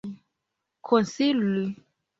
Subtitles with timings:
[0.87, 1.61] konsili